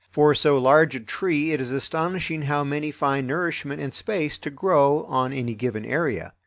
For 0.09 0.33
so 0.33 0.57
large 0.57 0.95
a 0.95 0.99
tree 0.99 1.51
it 1.51 1.61
is 1.61 1.69
astonishing 1.69 2.41
how 2.41 2.63
many 2.63 2.89
find 2.89 3.27
nourishment 3.27 3.79
and 3.83 3.93
space 3.93 4.39
to 4.39 4.49
grow 4.49 5.03
on 5.03 5.31
any 5.31 5.53
given 5.53 5.85
area. 5.85 6.33